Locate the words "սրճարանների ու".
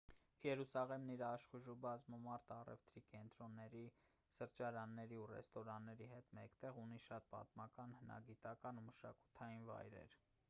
4.37-5.27